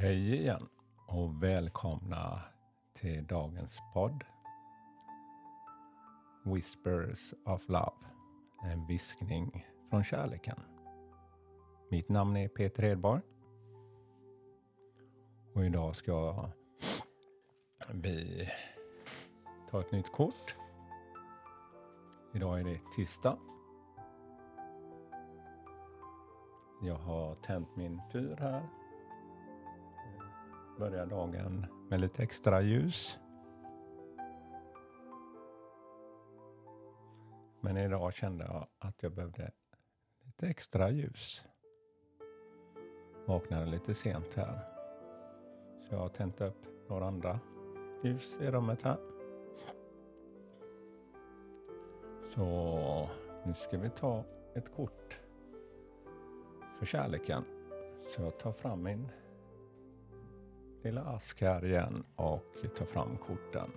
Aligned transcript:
Hej 0.00 0.34
igen 0.34 0.68
och 1.06 1.42
välkomna 1.42 2.40
till 2.94 3.26
dagens 3.26 3.78
podd. 3.94 4.24
Whispers 6.44 7.34
of 7.44 7.68
Love. 7.68 8.06
En 8.64 8.86
viskning 8.86 9.66
från 9.90 10.04
kärleken. 10.04 10.60
Mitt 11.90 12.08
namn 12.08 12.36
är 12.36 12.48
Peter 12.48 12.82
Hedborg. 12.82 13.20
Och 15.54 15.64
idag 15.64 15.96
ska 15.96 16.48
vi 17.92 18.48
ta 19.70 19.80
ett 19.80 19.92
nytt 19.92 20.12
kort. 20.12 20.56
Idag 22.34 22.60
är 22.60 22.64
det 22.64 22.80
tisdag. 22.96 23.38
Jag 26.82 26.96
har 26.96 27.34
tänt 27.34 27.76
min 27.76 28.00
fyr 28.12 28.36
här 28.40 28.68
börjar 30.78 31.06
dagen 31.06 31.66
med 31.90 32.00
lite 32.00 32.22
extra 32.22 32.60
ljus. 32.60 33.18
Men 37.60 37.76
idag 37.76 38.14
kände 38.14 38.44
jag 38.44 38.66
att 38.78 39.02
jag 39.02 39.12
behövde 39.12 39.50
lite 40.24 40.48
extra 40.48 40.90
ljus. 40.90 41.44
Vaknade 43.26 43.66
lite 43.66 43.94
sent 43.94 44.34
här. 44.34 44.60
Så 45.80 45.94
jag 45.94 45.98
har 45.98 46.08
tänt 46.08 46.40
upp 46.40 46.66
några 46.88 47.06
andra 47.06 47.40
ljus 48.02 48.38
i 48.40 48.50
rummet 48.50 48.82
här. 48.82 48.98
Så 52.24 53.08
nu 53.44 53.54
ska 53.54 53.78
vi 53.78 53.90
ta 53.90 54.24
ett 54.54 54.74
kort 54.74 55.20
för 56.78 56.86
kärleken. 56.86 57.44
Så 58.06 58.22
jag 58.22 58.38
tar 58.38 58.52
fram 58.52 58.82
min 58.82 59.08
lilla 60.88 61.04
ask 61.04 61.40
här 61.40 61.64
igen 61.64 62.04
och 62.16 62.44
ta 62.76 62.84
fram 62.84 63.18
korten. 63.18 63.72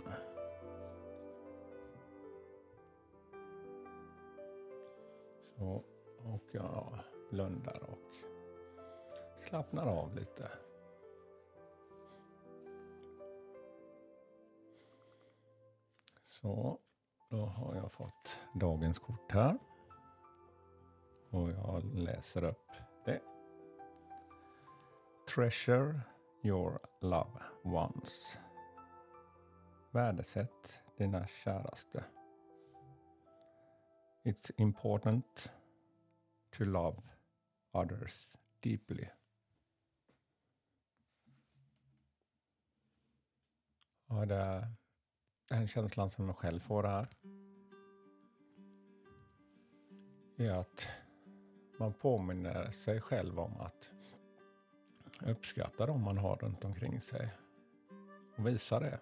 Så, 5.57 5.83
och 6.17 6.43
jag 6.51 6.99
blundar 7.29 7.83
och 7.83 8.15
slappnar 9.47 9.85
av 9.85 10.15
lite. 10.15 10.51
Så, 16.25 16.79
då 17.29 17.45
har 17.45 17.75
jag 17.75 17.91
fått 17.91 18.39
dagens 18.53 18.99
kort 18.99 19.31
här. 19.31 19.57
Och 21.29 21.51
jag 21.51 21.83
läser 21.93 22.43
upp 22.43 22.71
det. 23.05 23.21
Treasure 25.35 26.01
your 26.43 26.79
love 27.01 27.41
ones. 27.63 28.37
Värdesätt 29.91 30.81
dina 30.97 31.27
käraste. 31.27 32.03
It's 34.23 34.51
important 34.57 35.51
to 36.57 36.63
love 36.63 37.01
others 37.71 38.35
deeply. 38.59 39.07
Och 44.07 44.27
det, 44.27 44.67
den 45.49 45.67
känslan 45.67 46.09
som 46.09 46.27
jag 46.27 46.37
själv 46.37 46.59
får 46.59 46.83
här 46.83 47.07
är 50.37 50.51
att 50.51 50.87
man 51.79 51.93
påminner 51.93 52.71
sig 52.71 53.01
själv 53.01 53.39
om 53.39 53.61
att 53.61 53.91
uppskatta 55.25 55.85
dem 55.85 56.01
man 56.01 56.17
har 56.17 56.35
runt 56.35 56.65
omkring 56.65 57.01
sig. 57.01 57.33
Och 58.37 58.47
visa 58.47 58.79
det. 58.79 58.99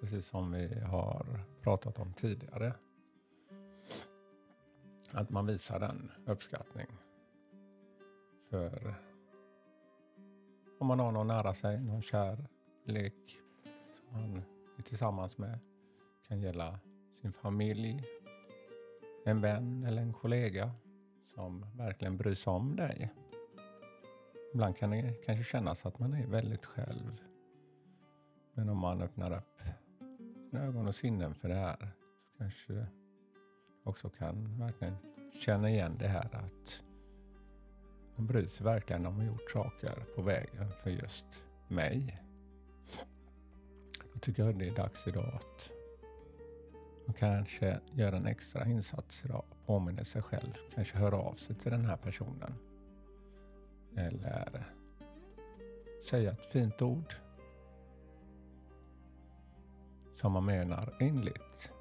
Precis 0.00 0.26
som 0.26 0.52
vi 0.52 0.80
har 0.80 1.40
pratat 1.62 1.98
om 1.98 2.12
tidigare. 2.12 2.74
Att 5.10 5.30
man 5.30 5.46
visar 5.46 5.80
den 5.80 6.12
uppskattning. 6.26 6.86
För 8.50 8.94
om 10.78 10.86
man 10.86 11.00
har 11.00 11.12
någon 11.12 11.26
nära 11.26 11.54
sig, 11.54 11.80
någon 11.80 12.02
kär 12.02 12.46
lek 12.84 13.40
som 13.94 14.20
man 14.20 14.42
är 14.78 14.82
tillsammans 14.82 15.38
med. 15.38 15.58
Det 16.22 16.28
kan 16.28 16.40
gälla 16.40 16.78
sin 17.20 17.32
familj, 17.32 18.02
en 19.24 19.40
vän 19.40 19.84
eller 19.84 20.02
en 20.02 20.12
kollega 20.12 20.70
som 21.34 21.66
verkligen 21.76 22.16
bryr 22.16 22.34
sig 22.34 22.50
om 22.50 22.76
dig. 22.76 23.12
Ibland 24.56 24.76
kan 24.76 24.90
det 24.90 25.12
kanske 25.26 25.44
kännas 25.44 25.86
att 25.86 25.98
man 25.98 26.14
är 26.14 26.26
väldigt 26.26 26.66
själv. 26.66 27.20
Men 28.54 28.68
om 28.68 28.78
man 28.78 29.02
öppnar 29.02 29.36
upp 29.36 29.60
sina 30.50 30.64
ögon 30.64 30.86
och 30.86 30.94
sinnen 30.94 31.34
för 31.34 31.48
det 31.48 31.54
här 31.54 31.76
så 31.76 32.38
kanske 32.38 32.86
också 33.84 34.08
kan 34.08 34.58
verkligen 34.58 34.96
känna 35.40 35.70
igen 35.70 35.96
det 35.98 36.08
här 36.08 36.34
att 36.34 36.82
man 38.16 38.26
bryr 38.26 38.46
sig 38.46 38.64
verkligen 38.64 39.06
om 39.06 39.14
att 39.14 39.20
ha 39.20 39.26
gjort 39.26 39.50
saker 39.50 40.04
på 40.14 40.22
vägen 40.22 40.66
för 40.82 40.90
just 40.90 41.42
mig. 41.68 42.18
Då 44.12 44.18
tycker 44.20 44.44
jag 44.46 44.58
det 44.58 44.68
är 44.68 44.74
dags 44.74 45.06
idag 45.06 45.34
att 45.34 45.70
man 47.06 47.14
kanske 47.14 47.80
gör 47.92 48.12
en 48.12 48.26
extra 48.26 48.66
insats 48.66 49.24
idag. 49.24 49.44
Påminner 49.66 50.04
sig 50.04 50.22
själv. 50.22 50.52
Kanske 50.74 50.98
hör 50.98 51.14
av 51.14 51.34
sig 51.34 51.56
till 51.56 51.72
den 51.72 51.84
här 51.84 51.96
personen. 51.96 52.54
Eller 53.96 54.72
säga 56.04 56.30
ett 56.30 56.46
fint 56.46 56.82
ord 56.82 57.14
som 60.14 60.32
man 60.32 60.44
menar 60.44 60.96
inligt. 61.00 61.72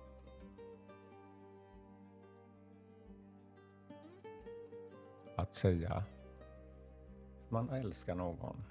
Att 5.36 5.56
säga 5.56 5.94
att 5.94 7.52
man 7.52 7.70
älskar 7.70 8.16
någon. 8.16 8.64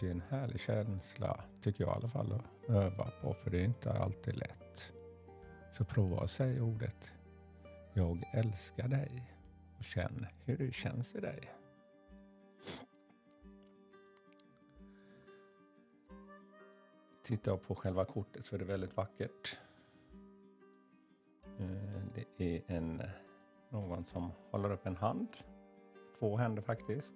Det 0.00 0.06
är 0.06 0.10
en 0.10 0.22
härlig 0.28 0.60
känsla, 0.60 1.44
tycker 1.62 1.84
jag 1.84 1.92
i 1.92 1.96
alla 1.96 2.08
fall, 2.08 2.32
att 2.32 2.70
öva 2.70 3.10
på, 3.22 3.34
för 3.34 3.50
det 3.50 3.60
är 3.60 3.64
inte 3.64 3.92
alltid 3.92 4.36
lätt. 4.36 4.92
Så 5.72 5.84
prova 5.84 6.20
att 6.20 6.30
säga 6.30 6.62
ordet 6.62 7.12
Jag 7.92 8.22
älskar 8.34 8.88
dig 8.88 9.35
och 9.78 9.84
känn 9.84 10.26
hur 10.44 10.56
det 10.58 10.72
känns 10.72 11.14
i 11.14 11.20
dig. 11.20 11.52
Tittar 17.22 17.52
jag 17.52 17.62
på 17.62 17.74
själva 17.74 18.04
kortet 18.04 18.44
så 18.44 18.54
är 18.54 18.58
det 18.58 18.64
väldigt 18.64 18.96
vackert. 18.96 19.58
Eh, 21.58 22.02
det 22.14 22.26
är 22.36 22.62
en, 22.66 23.02
någon 23.70 24.04
som 24.04 24.30
håller 24.50 24.72
upp 24.72 24.86
en 24.86 24.96
hand. 24.96 25.28
Två 26.18 26.36
händer 26.36 26.62
faktiskt. 26.62 27.14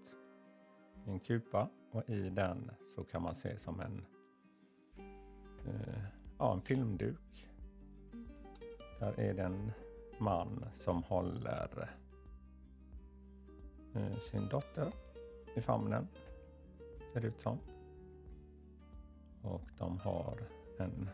En 1.07 1.21
kupa 1.21 1.69
och 1.91 2.11
i 2.11 2.31
den 2.31 2.71
så 2.95 3.05
kan 3.05 3.23
man 3.23 3.35
se 3.35 3.59
som 3.59 3.81
en, 3.81 4.07
eh, 5.67 6.03
ja, 6.39 6.53
en 6.53 6.63
filmduk. 6.63 7.51
Där 8.99 9.21
är 9.21 9.35
det 9.35 9.43
en 9.43 9.73
man 10.19 10.67
som 10.77 11.03
håller 11.03 11.89
Eh, 11.89 12.00
Eh, 13.95 14.17
sin 14.17 14.49
dotter 14.49 14.93
i 15.55 15.61
famnen, 15.61 16.09
ser 17.13 17.21
det 17.21 17.27
ut 17.27 17.41
som. 17.41 17.59
Och 19.43 19.71
de 19.79 19.99
har 19.99 20.39
en... 20.79 21.11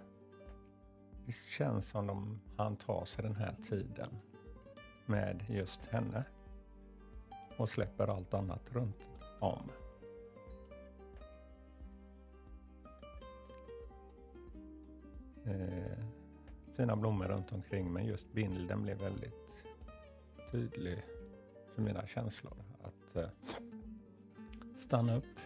Det 1.26 1.32
känns 1.32 1.88
som 1.88 2.06
de 2.06 2.40
han 2.56 2.76
tar 2.76 3.04
sig 3.04 3.24
den 3.24 3.36
här 3.36 3.56
tiden 3.68 4.08
med 5.06 5.44
just 5.48 5.86
henne 5.86 6.24
och 7.56 7.68
släpper 7.68 8.08
allt 8.08 8.34
annat 8.34 8.72
runt 8.72 9.08
om. 9.40 9.70
Eh, 15.44 16.04
fina 16.76 16.96
blommor 16.96 17.24
runt 17.24 17.52
omkring 17.52 17.92
men 17.92 18.06
just 18.06 18.32
bilden 18.32 18.82
blev 18.82 18.98
väldigt 18.98 19.64
tydlig 20.50 21.02
för 21.76 21.82
mina 21.82 22.06
känslor. 22.06 22.54
Att 22.82 23.16
eh, 23.16 23.28
stanna 24.76 25.16
upp 25.16 25.38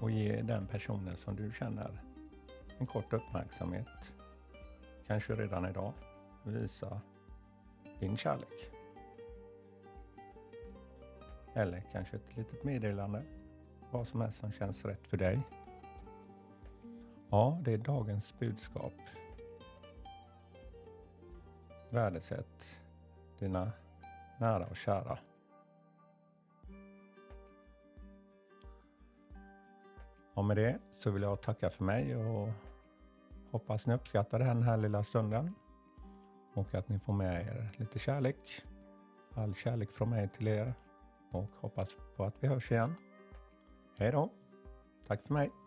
och 0.00 0.10
ge 0.10 0.42
den 0.42 0.66
personen 0.66 1.16
som 1.16 1.36
du 1.36 1.52
känner 1.52 2.02
en 2.78 2.86
kort 2.86 3.12
uppmärksamhet. 3.12 4.12
Kanske 5.06 5.34
redan 5.34 5.66
idag. 5.66 5.92
Visa 6.44 7.00
din 7.98 8.16
kärlek. 8.16 8.70
Eller 11.54 11.82
kanske 11.92 12.16
ett 12.16 12.36
litet 12.36 12.64
meddelande. 12.64 13.22
Vad 13.90 14.08
som 14.08 14.20
helst 14.20 14.38
som 14.38 14.52
känns 14.52 14.84
rätt 14.84 15.06
för 15.06 15.16
dig. 15.16 15.40
Ja, 17.30 17.58
det 17.64 17.72
är 17.72 17.78
dagens 17.78 18.38
budskap. 18.38 18.94
Värdesätt 21.90 22.80
dina 23.38 23.72
nära 24.38 24.66
och 24.66 24.76
kära. 24.76 25.18
Och 30.34 30.44
med 30.44 30.56
det 30.56 30.78
så 30.92 31.10
vill 31.10 31.22
jag 31.22 31.42
tacka 31.42 31.70
för 31.70 31.84
mig 31.84 32.16
och 32.16 32.48
hoppas 33.50 33.86
ni 33.86 33.94
uppskattar 33.94 34.38
den 34.38 34.62
här 34.62 34.76
lilla 34.76 35.04
stunden. 35.04 35.54
Och 36.54 36.74
att 36.74 36.88
ni 36.88 36.98
får 36.98 37.12
med 37.12 37.46
er 37.46 37.68
lite 37.76 37.98
kärlek. 37.98 38.64
All 39.34 39.54
kärlek 39.54 39.90
från 39.90 40.10
mig 40.10 40.28
till 40.28 40.48
er. 40.48 40.74
Och 41.30 41.50
hoppas 41.60 41.88
på 42.16 42.24
att 42.24 42.34
vi 42.40 42.48
hörs 42.48 42.72
igen. 42.72 42.94
Hej 43.98 44.12
då! 44.12 44.30
Tack 45.06 45.22
för 45.22 45.34
mig! 45.34 45.61